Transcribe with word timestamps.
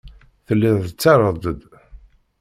Telliḍ 0.47 0.77
tettarraḍ-d. 0.87 1.59